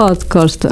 Pod 0.00 0.24
Costa. 0.32 0.70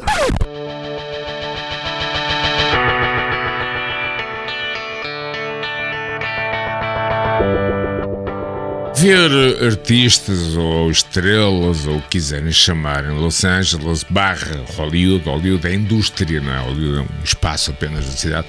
Ver 9.01 9.31
artistas 9.65 10.57
ou 10.57 10.91
estrelas 10.91 11.87
ou 11.87 11.99
o 11.99 12.03
que 12.03 12.09
quiserem 12.09 12.51
chamar 12.51 13.05
em 13.05 13.17
Los 13.17 13.45
Angeles 13.45 14.05
barra 14.11 14.65
Hollywood, 14.77 15.25
Hollywood 15.25 15.69
é 15.69 15.75
indústria, 15.75 16.41
não 16.41 16.53
é? 16.53 16.59
Hollywood 16.59 16.99
é 16.99 17.03
um 17.03 17.25
espaço 17.25 17.71
apenas 17.71 18.07
da 18.07 18.11
cidade, 18.11 18.49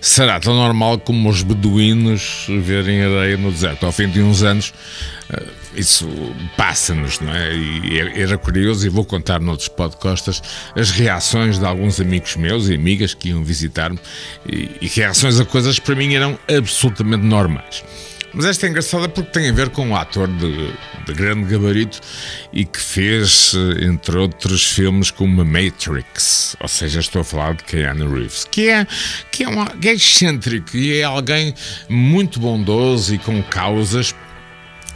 será 0.00 0.38
tão 0.38 0.54
normal 0.54 1.00
como 1.00 1.28
os 1.28 1.42
beduínos 1.42 2.46
verem 2.62 3.02
areia 3.02 3.36
no 3.36 3.50
deserto. 3.50 3.84
Ao 3.84 3.90
fim 3.90 4.08
de 4.08 4.22
uns 4.22 4.44
anos, 4.44 4.72
eh, 5.28 5.42
isso 5.74 6.08
passa-nos, 6.56 7.18
não 7.18 7.34
é? 7.34 7.52
E 7.52 7.98
era 8.14 8.38
curioso, 8.38 8.86
e 8.86 8.88
vou 8.88 9.04
contar 9.04 9.40
noutros 9.40 9.68
podcasts, 9.68 10.40
as 10.76 10.92
reações 10.92 11.58
de 11.58 11.66
alguns 11.66 12.00
amigos 12.00 12.36
meus 12.36 12.68
e 12.68 12.74
amigas 12.74 13.12
que 13.12 13.30
iam 13.30 13.42
visitar-me 13.42 13.98
e, 14.48 14.70
e 14.80 14.86
reações 14.86 15.40
a 15.40 15.44
coisas 15.44 15.80
que 15.80 15.84
para 15.84 15.96
mim 15.96 16.14
eram 16.14 16.38
absolutamente 16.48 17.24
normais. 17.24 17.82
Mas 18.32 18.44
esta 18.44 18.66
é 18.66 18.70
engraçada 18.70 19.08
porque 19.08 19.30
tem 19.30 19.50
a 19.50 19.52
ver 19.52 19.70
com 19.70 19.88
um 19.88 19.96
ator 19.96 20.28
de, 20.28 20.72
de 21.04 21.12
grande 21.12 21.50
gabarito 21.50 22.00
e 22.52 22.64
que 22.64 22.80
fez, 22.80 23.54
entre 23.82 24.16
outros 24.18 24.64
filmes, 24.64 25.10
como 25.10 25.44
Matrix. 25.44 26.56
Ou 26.60 26.68
seja, 26.68 27.00
estou 27.00 27.22
a 27.22 27.24
falar 27.24 27.54
de 27.54 27.64
Keanu 27.64 28.12
Reeves, 28.12 28.46
que 28.50 28.68
é, 28.68 28.86
que 29.32 29.44
é, 29.44 29.48
que 29.80 29.88
é 29.88 29.92
excêntrico 29.94 30.76
e 30.76 30.98
é 30.98 31.04
alguém 31.04 31.54
muito 31.88 32.38
bondoso 32.38 33.14
e 33.14 33.18
com 33.18 33.42
causas 33.42 34.14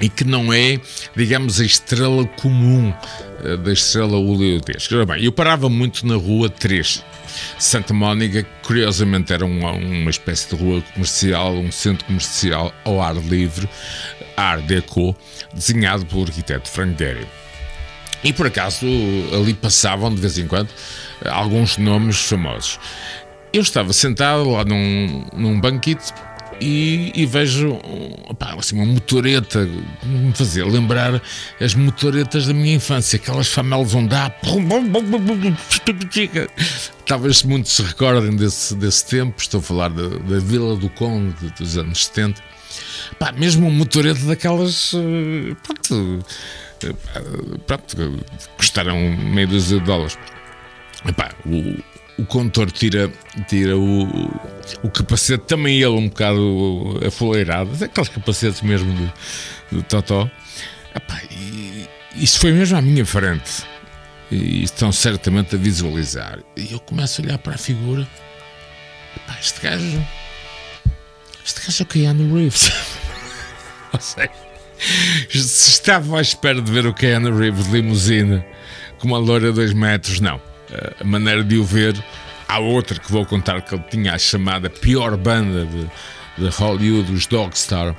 e 0.01 0.09
que 0.09 0.25
não 0.25 0.53
é, 0.53 0.81
digamos, 1.17 1.61
a 1.61 1.65
estrela 1.65 2.27
comum 2.41 2.93
uh, 3.41 3.57
da 3.59 3.73
estrela 3.73 4.17
hollywoodesca. 4.17 4.97
Ora 4.97 5.07
bem, 5.07 5.25
eu 5.25 5.33
parava 5.33 5.69
muito 5.69 6.07
na 6.07 6.17
Rua 6.17 6.49
3, 6.49 7.05
Santa 7.59 7.95
Mónica, 7.95 8.47
curiosamente 8.63 9.33
era 9.33 9.45
uma, 9.45 9.73
uma 9.73 10.11
espécie 10.11 10.55
de 10.55 10.63
rua 10.63 10.83
comercial, 10.93 11.55
um 11.55 11.71
centro 11.71 12.05
comercial 12.07 12.73
ao 12.85 13.01
ar 13.01 13.17
livre, 13.17 13.69
Art 14.37 14.65
Deco, 14.65 15.17
desenhado 15.53 16.05
pelo 16.07 16.23
arquiteto 16.23 16.69
Frank 16.69 16.97
Gehry. 16.99 17.27
E 18.23 18.33
por 18.33 18.47
acaso 18.47 18.87
ali 19.33 19.53
passavam 19.53 20.15
de 20.15 20.21
vez 20.21 20.39
em 20.39 20.47
quando 20.47 20.71
alguns 21.25 21.77
nomes 21.77 22.21
famosos. 22.21 22.79
Eu 23.53 23.63
estava 23.63 23.93
sentado 23.93 24.51
lá 24.51 24.65
num, 24.65 25.27
num 25.33 25.61
banquete 25.61 26.13
e, 26.61 27.13
e 27.15 27.27
vejo 27.27 27.79
assim, 28.59 28.77
uma 28.77 28.87
motoreta 28.87 29.69
me 30.03 30.33
fazia 30.35 30.67
lembrar 30.67 31.21
as 31.61 31.75
motoretas 31.75 32.47
da 32.47 32.55
minha 32.55 32.75
infância, 32.75 33.17
aquelas 33.17 33.49
famelas 33.49 33.95
onde 33.95 34.15
há. 34.15 34.31
Talvez 37.07 37.43
muitos 37.43 37.73
se 37.73 37.83
recordem 37.83 38.37
desse, 38.37 38.75
desse 38.75 39.07
tempo, 39.07 39.41
estou 39.41 39.61
a 39.61 39.63
falar 39.63 39.89
da, 39.89 40.09
da 40.09 40.39
Vila 40.39 40.77
do 40.77 40.89
Conde 40.91 41.35
dos 41.59 41.77
anos 41.77 42.07
70. 42.07 42.43
Pá, 43.19 43.33
mesmo 43.33 43.67
uma 43.67 43.79
motoreta 43.79 44.21
daquelas. 44.25 44.93
Pronto, 45.63 46.25
pronto 47.67 48.25
custaram 48.57 48.99
meio 49.17 49.49
dúzia 49.49 49.79
de 49.79 49.85
dólares. 49.85 50.19
Epá, 51.07 51.33
o, 51.47 51.94
o 52.17 52.25
condutor 52.25 52.71
tira, 52.71 53.11
tira 53.49 53.77
o, 53.77 54.31
o 54.83 54.91
capacete, 54.91 55.45
também 55.47 55.77
ele 55.77 55.87
um 55.89 56.09
bocado 56.09 57.01
afoleirado, 57.07 57.85
aqueles 57.85 58.09
capacetes 58.09 58.63
mesmo 58.63 58.93
do, 58.93 59.13
do 59.73 59.83
Totó. 59.83 60.31
Epá, 60.95 61.21
e, 61.31 61.89
isso 62.15 62.39
foi 62.39 62.53
mesmo 62.53 62.79
à 62.79 62.83
minha 62.83 63.05
frente. 63.05 63.65
E 64.31 64.63
estão 64.63 64.91
certamente 64.91 65.55
a 65.55 65.59
visualizar. 65.59 66.39
E 66.57 66.73
eu 66.73 66.81
começo 66.81 67.21
a 67.21 67.25
olhar 67.25 67.39
para 67.39 67.55
a 67.55 67.59
figura. 67.59 68.09
Epá, 69.17 69.39
este 69.41 69.61
gajo. 69.61 70.07
Este 71.45 71.61
gajo 71.61 71.83
é 71.83 71.85
o 71.85 71.87
Keanu 71.87 72.35
Reeves. 72.35 72.71
Ou 73.93 74.01
seja, 74.01 74.31
se 75.31 75.71
estava 75.71 76.19
à 76.19 76.21
espera 76.21 76.61
de 76.61 76.71
ver 76.71 76.87
o 76.87 76.95
Keanu 76.95 77.37
Reeves 77.37 77.67
de 77.67 77.73
limusine 77.73 78.45
com 78.99 79.09
uma 79.09 79.19
loira 79.19 79.49
de 79.49 79.57
2 79.57 79.73
metros, 79.73 80.21
não 80.21 80.54
a 81.01 81.05
maneira 81.05 81.43
de 81.43 81.57
o 81.57 81.65
ver. 81.65 81.95
Há 82.49 82.59
outra 82.59 82.99
que 82.99 83.11
vou 83.11 83.25
contar 83.25 83.63
que 83.63 83.75
ele 83.75 83.85
tinha 83.91 84.15
a 84.15 84.19
chamada 84.19 84.69
pior 84.69 85.17
banda 85.17 85.65
de, 85.65 85.87
de 86.39 86.57
Hollywood, 86.57 87.13
os 87.13 87.27
Dogstar. 87.27 87.97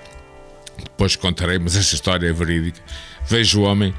Depois 0.84 1.16
contarei, 1.16 1.58
mas 1.58 1.76
esta 1.76 1.96
história 1.96 2.28
é 2.28 2.34
verídica. 2.34 2.80
Vejo 3.28 3.62
o 3.62 3.64
homem 3.64 3.94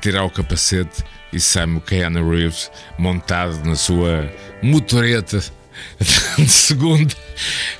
tirar 0.00 0.24
o 0.24 0.30
capacete 0.30 1.04
e 1.32 1.40
sai-me 1.40 1.78
o 1.78 1.80
Keanu 1.80 2.30
Reeves 2.30 2.70
montado 2.98 3.62
na 3.64 3.76
sua 3.76 4.32
motoreta 4.62 5.38
de 6.38 6.48
segunda. 6.48 7.14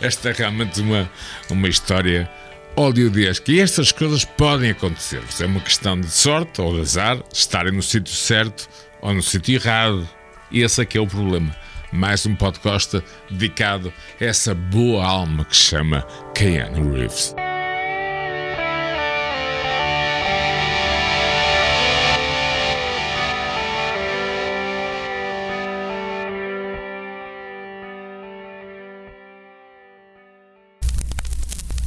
Esta 0.01 0.31
é 0.31 0.33
realmente 0.33 0.81
uma, 0.81 1.11
uma 1.49 1.69
história 1.69 2.31
hollywoodesca. 2.77 3.51
E 3.51 3.61
estas 3.61 3.93
coisas 3.93 4.25
podem 4.25 4.71
acontecer. 4.71 5.23
É 5.41 5.47
uma 5.47 5.61
questão 5.61 6.01
de 6.01 6.11
sorte 6.11 6.61
ou 6.61 6.75
de 6.75 6.81
azar, 6.81 7.19
estarem 7.33 7.73
no 7.73 7.83
sítio 7.83 8.15
certo 8.15 8.69
ou 9.01 9.13
no 9.15 9.23
sítio 9.23 9.55
errado. 9.55 10.09
E 10.51 10.63
esse 10.63 10.81
aqui 10.81 10.99
é 10.99 11.01
o 11.01 11.07
problema. 11.07 11.55
Mais 11.93 12.27
um 12.27 12.35
podcast 12.35 13.03
dedicado 13.31 13.93
a 14.21 14.25
essa 14.25 14.55
boa 14.55 15.05
alma 15.05 15.45
que 15.45 15.55
chama 15.55 16.07
Keanu 16.35 16.93
Reeves. 16.93 17.35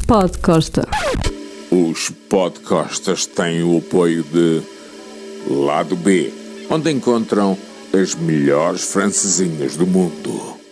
Podcosta. 0.07 0.87
Os 1.71 2.09
podcastas 2.29 3.25
têm 3.25 3.63
o 3.63 3.79
apoio 3.79 4.23
de 4.23 4.61
Lado 5.49 5.95
B, 5.95 6.31
onde 6.69 6.91
encontram 6.91 7.57
as 7.93 8.15
melhores 8.15 8.81
francesinhas 8.83 9.77
do 9.77 9.85
mundo. 9.85 10.62